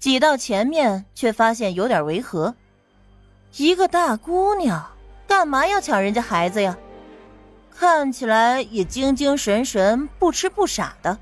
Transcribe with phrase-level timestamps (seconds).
[0.00, 2.54] 挤到前面，却发现有点违和。
[3.56, 4.92] 一个大姑娘，
[5.28, 6.78] 干嘛要抢人家孩子呀？
[7.78, 11.18] 看起来也精精神神、不吃不傻的。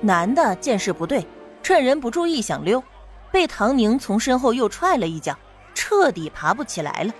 [0.00, 1.26] 男的见势不对，
[1.62, 2.82] 趁人不注意想溜，
[3.30, 5.38] 被唐宁从身后又踹了一脚，
[5.74, 7.12] 彻底爬不起来了。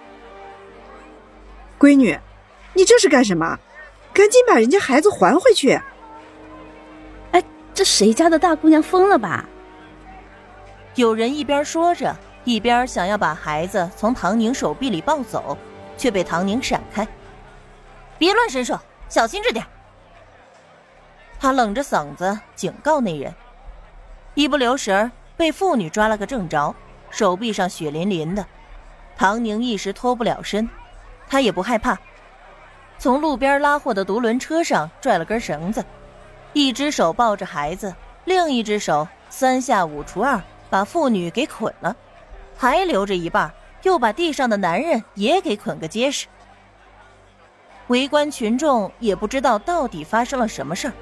[1.78, 2.18] 闺女，
[2.72, 3.58] 你这是干什么？
[4.14, 5.78] 赶紧把人家孩子还回去！
[7.32, 7.44] 哎，
[7.74, 9.46] 这谁家的大姑娘疯了吧？
[10.96, 15.57] 有人一边说着，一边想要把孩子从唐宁手臂里抱走，
[15.98, 17.07] 却被唐宁闪开。
[18.16, 19.62] 别乱伸手，小心着点。
[21.38, 23.35] 他冷着嗓子警告那人，
[24.32, 26.74] 一不留神被妇女抓了个正着，
[27.10, 28.46] 手臂上血淋淋的。
[29.18, 30.66] 唐宁一时脱不了身，
[31.29, 31.99] 他也不害怕，
[32.98, 35.84] 从路边拉货的独轮车上拽了根绳子，
[36.55, 41.94] 一只手抱着孩子，另一只手三下五除二把妇女给捆了，
[42.56, 46.27] 还留着一半，又把地上的男人也给捆个结实。
[47.88, 50.92] 围观群众也不知道到底发生了什么事儿，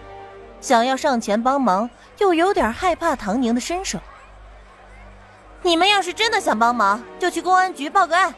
[0.61, 3.98] 想要上前帮忙，又有点害怕唐宁的身手。
[5.62, 8.34] 你们要是真的想帮忙，就去公安局报个案，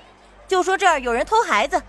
[0.46, 1.82] 就说这儿有人偷孩子。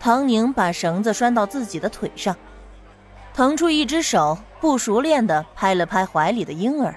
[0.00, 2.36] 唐宁把绳子拴到自己的腿上，
[3.32, 6.94] 腾出一只手，不熟练的拍了拍怀里的婴儿。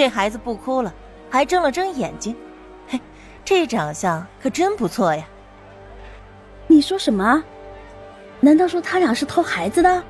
[0.00, 0.94] 这孩子不哭了，
[1.28, 2.34] 还睁了睁眼睛，
[2.88, 2.98] 嘿，
[3.44, 5.26] 这长相可真不错呀。
[6.66, 7.44] 你说什么？
[8.40, 10.02] 难道说他俩是偷孩子的？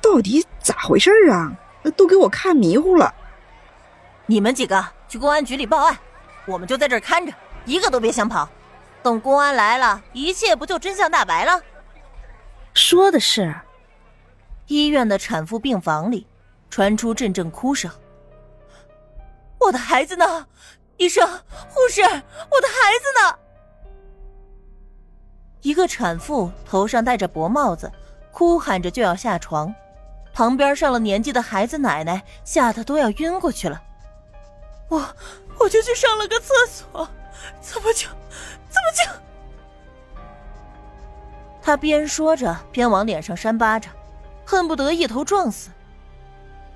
[0.00, 1.52] 到底咋回事啊？
[1.96, 3.12] 都给我看迷糊了！
[4.26, 5.98] 你们几个去公安局里报案，
[6.46, 7.32] 我们就在这儿看着，
[7.64, 8.48] 一个都别想跑。
[9.02, 11.60] 等公安来了，一切不就真相大白了？
[12.72, 13.52] 说的是。
[14.68, 16.24] 医院的产妇病房里
[16.70, 17.90] 传出阵阵哭声。
[19.58, 20.46] 我的孩子呢？
[20.96, 21.26] 医生、
[21.68, 23.38] 护士，我的孩子呢？
[25.62, 27.90] 一个产妇头上戴着薄帽子，
[28.32, 29.74] 哭喊着就要下床，
[30.32, 33.82] 旁边上了年纪的孩子奶奶吓得都要晕过去了。
[34.88, 35.04] 我
[35.58, 37.08] 我就去上了个厕所，
[37.60, 38.08] 怎么就
[38.68, 39.10] 怎么就？
[41.60, 43.92] 他边说着边往脸上扇巴掌，
[44.46, 45.70] 恨不得一头撞死。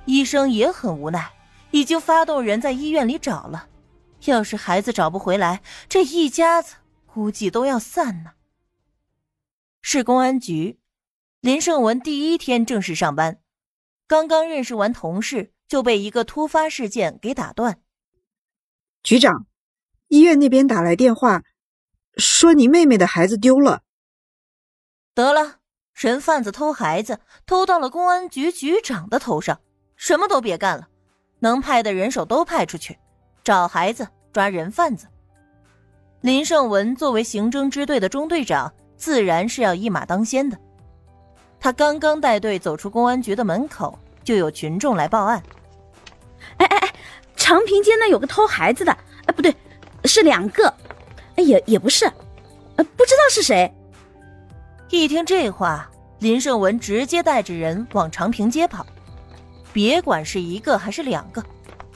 [0.05, 1.31] 医生也很无奈，
[1.73, 3.69] 已经发动人在医院里找了，
[4.27, 8.33] 要是孩子找不回来，这一家子估计都要散呢。
[9.81, 10.79] 市公安局，
[11.41, 13.41] 林胜文第一天正式上班，
[14.07, 17.81] 刚刚认识完同事，就被一个突发事件给打断。
[19.03, 19.47] 局长，
[20.09, 21.43] 医院那边打来电话，
[22.17, 23.83] 说你妹妹的孩子丢了。
[25.15, 25.61] 得了，
[25.95, 29.61] 人贩子偷孩子，偷到了公安局局长的头上，
[29.97, 30.89] 什么都别干了，
[31.43, 32.97] 能派的人手都派出去，
[33.43, 35.09] 找孩子，抓人贩子。
[36.21, 38.73] 林胜文作为刑侦支队的中队长。
[38.95, 40.57] 自然是要一马当先的。
[41.59, 45.43] 他刚刚带队走出公安局的门口，就有群众来报案。
[46.59, 46.95] 哎哎哎，
[47.35, 48.93] 长平街那有个偷孩子的，
[49.27, 49.53] 哎，不对，
[50.05, 50.73] 是两个，
[51.35, 52.05] 哎也也不是，
[52.77, 53.75] 呃，不知道是谁。
[54.91, 58.87] 一听这话，林胜文直接带着人往长平街跑，
[59.73, 61.43] 别管是一个还是两个，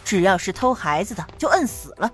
[0.05, 2.11] 只要是偷孩子的就摁死了。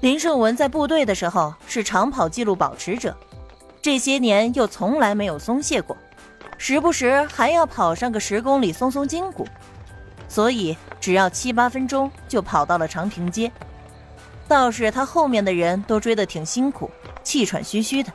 [0.00, 3.16] 林胜文在部队的时候是长跑记录保持者，
[3.82, 5.96] 这些年又从来没有松懈过，
[6.56, 9.46] 时不时还要跑上个十公里松松筋骨，
[10.28, 13.50] 所以只要七八分钟就跑到了长平街。
[14.46, 16.90] 倒是他后面的人都追得挺辛苦，
[17.22, 18.10] 气喘吁吁的，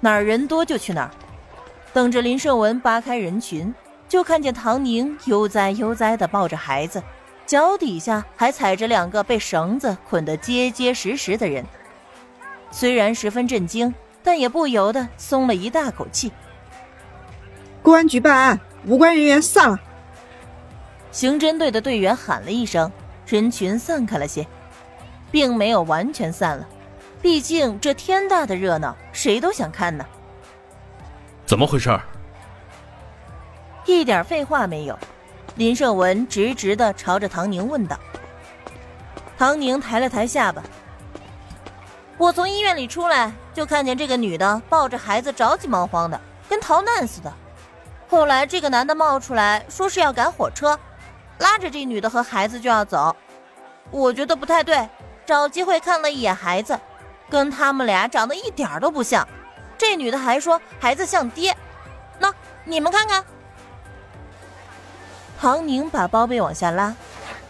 [0.00, 1.10] 哪儿人多就去哪儿。
[1.92, 3.72] 等着林胜文扒开人群，
[4.10, 7.00] 就看见唐宁悠哉悠哉地抱着孩子。
[7.46, 11.64] 脚底下还踩着两个被绳子捆得结结实实的人，
[12.70, 16.30] 虽然十分震惊，但也不由得松了一大口气。
[17.82, 19.80] 公安局办案，无关人员散了。
[21.10, 22.90] 刑侦队的队员喊了一声，
[23.26, 24.46] 人群散开了些，
[25.32, 26.68] 并没有完全散了，
[27.20, 30.04] 毕竟这天大的热闹，谁都想看呢。
[31.46, 31.98] 怎么回事？
[33.86, 34.98] 一点废话没有。
[35.56, 37.98] 林胜文直直的朝着唐宁问道
[39.36, 40.62] ：“唐宁抬了抬下巴，
[42.16, 46.18] 我从医院里出来，就看见这个女的抱着孩子着急忙慌的，
[46.48, 47.32] 跟逃难似的。
[48.08, 50.78] 后来这个男的冒出来说是要赶火车，
[51.38, 53.14] 拉着这女的和孩子就要走。
[53.90, 54.88] 我觉得不太对，
[55.26, 56.78] 找机会看了一眼孩子，
[57.28, 59.26] 跟他们俩长得一点都不像。
[59.76, 61.56] 这女的还说孩子像爹，
[62.18, 62.32] 那
[62.64, 63.22] 你们看看。”
[65.40, 66.94] 唐宁把包被往下拉，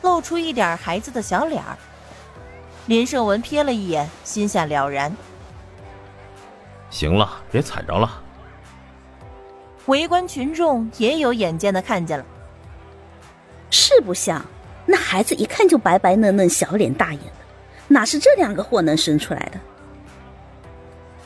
[0.02, 1.76] 露出一点孩子的小脸儿。
[2.86, 5.12] 林胜文瞥了一眼，心下了然。
[6.88, 8.22] 行了，别踩着了。
[9.86, 12.24] 围观群众也有眼尖的看见了，
[13.70, 14.40] 是不像，
[14.86, 17.44] 那孩子一看就白白嫩嫩、小脸大眼的，
[17.88, 19.58] 哪是这两个货能生出来的？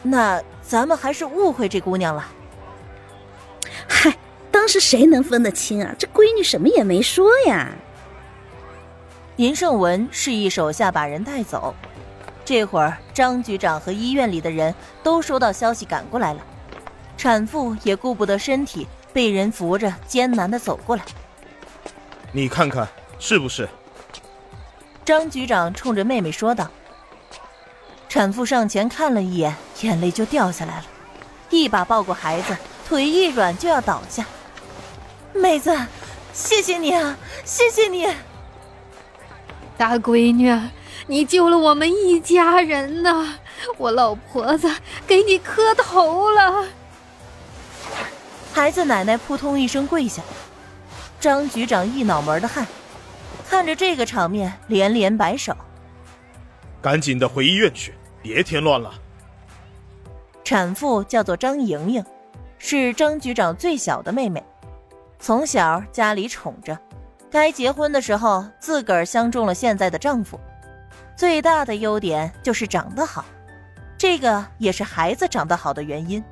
[0.02, 2.24] 那咱们还是误会这姑娘了。
[4.64, 5.94] 嗨，当时谁能分得清啊？
[5.98, 7.70] 这闺女什么也没说呀。
[9.36, 11.74] 林胜文示意手下把人带走。
[12.46, 16.40] 这会儿，张局长和医院里的人都收到消息赶过来了，
[17.18, 21.04] 产妇也顾不得身体，被人扶着艰难的走过来。
[22.32, 22.88] 你看看
[23.18, 23.68] 是不是？
[25.04, 26.70] 张局长冲着妹妹说道。
[28.08, 30.84] 产妇上前看了一眼，眼泪就掉下来了，
[31.50, 32.56] 一把抱过孩子，
[32.88, 34.24] 腿一软就要倒下。
[35.34, 35.76] 妹子，
[36.32, 38.06] 谢谢你啊，谢谢你！
[39.76, 40.56] 大闺女，
[41.08, 43.34] 你救了我们一家人呐！
[43.76, 44.72] 我老婆子
[45.06, 46.66] 给你磕头了。
[48.52, 50.22] 孩子奶奶扑通一声跪下，
[51.18, 52.64] 张局长一脑门的汗，
[53.48, 55.56] 看着这个场面连连摆手
[56.80, 57.92] ：“赶紧的回医院去，
[58.22, 58.94] 别添乱了。”
[60.44, 62.04] 产妇叫做张莹莹，
[62.58, 64.44] 是张局长最小的妹妹，
[65.24, 66.78] 从小家里宠着。
[67.30, 70.38] 该结婚的时候，自个儿相中了现在的丈夫，
[71.16, 73.24] 最大的优点就是长得好，
[73.96, 76.22] 这个也是孩子长得好的原因。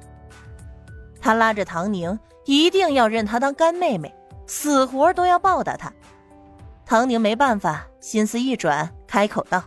[1.22, 4.14] 他拉着唐宁，一定要认她当干妹妹，
[4.46, 5.90] 死活都要报答她。
[6.84, 9.64] 唐宁没办法，心思一转，开口道：“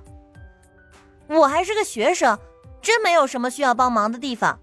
[1.25, 2.37] 我还是个学生，
[2.79, 4.59] 真没有什么需要帮忙的地方，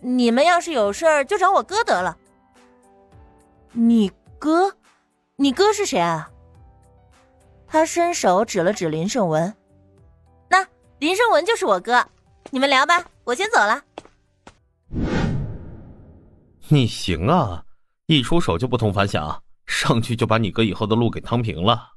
[0.00, 2.16] 你们要是有事儿就找我哥得了。”
[3.72, 4.76] 你哥？
[5.36, 6.30] 你哥是谁啊？
[7.66, 9.54] 他伸手指了指林胜文，
[10.50, 10.66] 那
[10.98, 12.06] 林胜文就是我哥，
[12.50, 13.82] 你们聊吧，我先走了。
[16.68, 17.64] 你行啊，
[18.06, 21.92] 一出手就不同凡响，上去就把你哥以后的路给趟平了。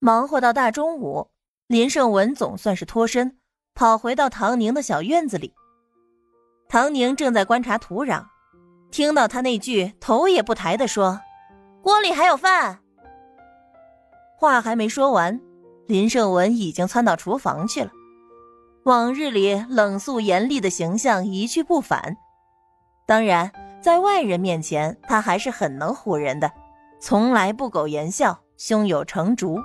[0.00, 1.30] 忙活到大中午，
[1.68, 3.38] 林胜文总算是脱身，
[3.74, 5.54] 跑回到唐宁的小院子里。
[6.68, 8.26] 唐宁正在观察土壤，
[8.92, 11.20] 听到他那句头也不抬的说。
[11.82, 12.78] 锅里还有饭。
[14.38, 15.40] 话还没说完，
[15.86, 17.90] 林胜文已经窜到厨房去了。
[18.84, 22.16] 往日里冷肃严厉的形象一去不返。
[23.06, 23.50] 当然，
[23.80, 26.50] 在外人面前，他还是很能唬人的，
[27.00, 29.58] 从来不苟言笑，胸有成竹。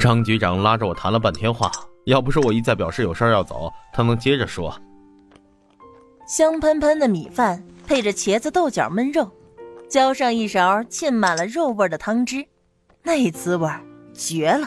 [0.00, 1.70] 张局长拉着我谈了半天话，
[2.06, 4.74] 要不是我一再表示有事要走，他能接着说。
[6.26, 9.30] 香喷喷的米饭配着茄子豆角焖肉。
[9.88, 12.46] 浇上一勺浸满了肉味的汤汁，
[13.02, 13.68] 那滋味
[14.14, 14.66] 绝了。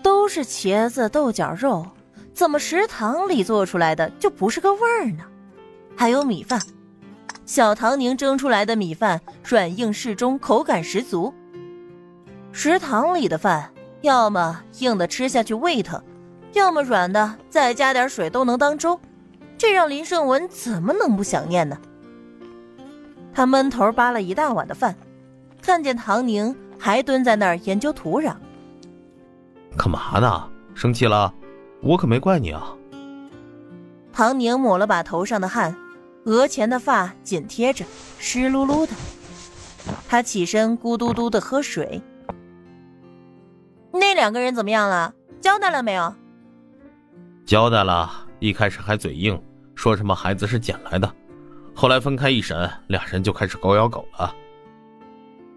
[0.00, 1.84] 都是茄子、豆角、肉，
[2.32, 5.24] 怎么食堂里做出来的就不是个味儿呢？
[5.96, 6.62] 还有米饭，
[7.44, 11.34] 小唐宁蒸出来的米饭软硬适中，口感十足。
[12.52, 13.72] 食堂里的饭，
[14.02, 16.00] 要么硬的吃下去胃疼，
[16.52, 19.00] 要么软的再加点水都能当粥，
[19.60, 21.76] 这让林胜文怎么能不想念呢？
[23.30, 24.96] 他闷头扒了一大碗的饭，
[25.60, 28.34] 看见唐宁还蹲在那儿研究土壤，
[29.76, 30.48] 干嘛呢？
[30.74, 31.34] 生气了？
[31.82, 32.74] 我可没怪你啊。
[34.14, 35.76] 唐宁抹了把头上的汗，
[36.24, 37.84] 额前的发紧贴着，
[38.18, 38.92] 湿漉漉的。
[40.08, 42.00] 他起身咕嘟嘟的喝水。
[43.92, 45.12] 那两个人怎么样了？
[45.42, 46.14] 交代了没有？
[47.44, 49.38] 交代了，一开始还嘴硬，
[49.80, 51.10] 说什么孩子是捡来的。
[51.74, 54.30] 后来分开一审，俩人就开始狗咬狗了。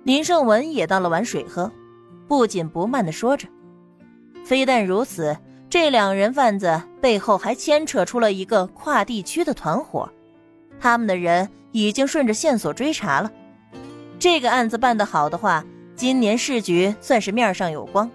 [0.05, 1.69] 林胜文也倒了碗水喝，
[2.25, 3.49] 不紧不慢的说着
[4.45, 5.35] ：“非但如此，
[5.69, 10.09] 这两人贩子背后还牵扯出了一个跨地区的团伙，
[10.79, 13.29] 他们的人已经顺着线索追查了。
[14.19, 15.65] 这个案子办得好的话，
[15.97, 18.09] 今年市局算是面上有光。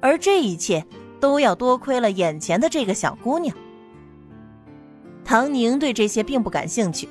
[0.00, 0.86] 而这一切
[1.18, 3.52] 都要多亏了眼前的这个小姑娘。”
[5.32, 7.08] 唐宁对这些并不感兴趣。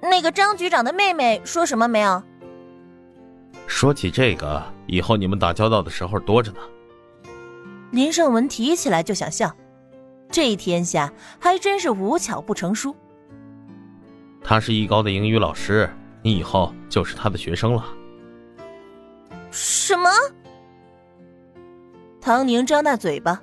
[0.00, 2.22] 那个张局长的妹妹说什么没有？
[3.66, 6.58] 说起这个，以后你们打交道的时候多着呢。
[7.90, 9.52] 林胜文提起来就想笑，
[10.30, 12.94] 这天下还真是无巧不成书。
[14.40, 15.90] 他是艺高的英语老师，
[16.22, 17.84] 你以后就是他的学生了。
[19.50, 20.08] 什么？
[22.20, 23.42] 唐宁张大嘴巴，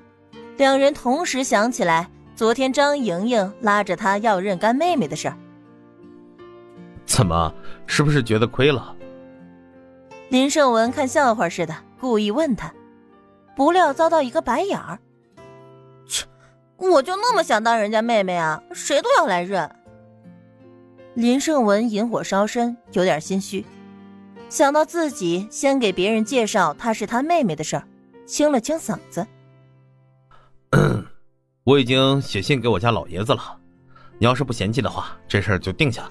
[0.55, 5.35] 两人同时想起来昨天张莹莹拉着他要认干妹妹的事儿。
[7.03, 7.51] 怎么，
[7.87, 8.95] 是不是觉得亏了？
[10.29, 12.71] 林胜文看笑话似的，故意问他，
[13.55, 14.99] 不料遭到一个白眼儿。
[16.05, 16.27] 切，
[16.77, 18.61] 我就那么想当人家妹妹啊？
[18.71, 19.67] 谁都要来认。
[21.15, 23.65] 林胜文引火烧身，有点心虚，
[24.47, 27.83] 想到自己先给别人介绍她是他妹妹的事儿，
[28.27, 29.25] 清了清嗓子。
[31.67, 33.59] 我已经写信给我家老爷子了，
[34.17, 36.09] 你要是不嫌弃的话，这事儿就定下，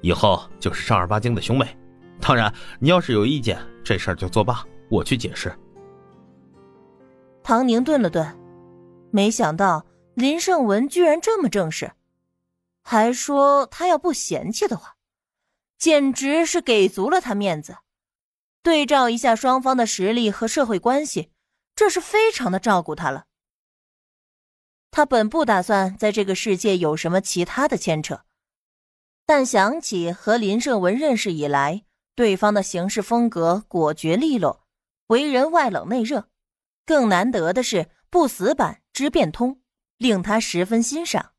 [0.00, 1.78] 以后就是正儿八经的兄妹。
[2.20, 5.56] 当然，你要是有意见，这事儿就作罢，我去解释。
[7.44, 8.36] 唐宁顿了顿，
[9.12, 11.92] 没想到林胜文居然这么正式，
[12.82, 14.96] 还说他要不嫌弃的话，
[15.78, 17.76] 简直是给足了他面子。
[18.60, 21.30] 对照一下双方的实力和社会关系，
[21.76, 23.26] 这是非常的照顾他了。
[24.96, 28.22] 他本不打算在这个世界有什么其他的牵扯，
[29.26, 31.84] 但想起和林胜文认识以来，
[32.14, 34.64] 对方的行事风格果决利落，
[35.08, 36.28] 为人外冷内热，
[36.86, 39.60] 更难得的是不死板、知变通，
[39.98, 41.32] 令他十分欣赏。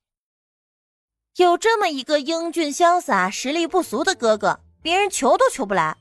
[1.38, 5.98] 有这么一个英俊潇洒、实力不俗的哥哥，别人求都求不来。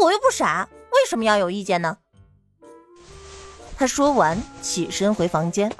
[0.00, 1.98] 我又不傻，为什么要有意见呢？
[3.76, 5.72] 他说完，起身回房间。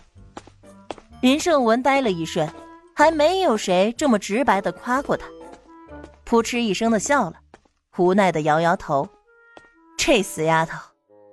[1.21, 2.51] 林胜文呆了一瞬，
[2.95, 5.27] 还没有谁这么直白的夸过他，
[6.25, 7.37] 扑哧一声的笑了，
[7.99, 9.07] 无奈的摇摇头。
[9.99, 10.79] 这死丫头，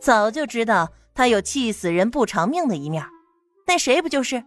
[0.01, 3.05] 早就知道他有气死人不偿命的一面，
[3.65, 4.43] 那谁不就是？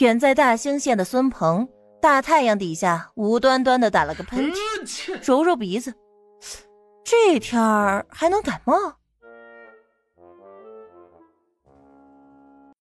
[0.00, 1.68] 远在大兴县的孙鹏，
[2.02, 5.94] 大太阳底下无端端的打了个喷嚏，揉揉鼻子，
[7.04, 8.96] 这天儿还能感冒？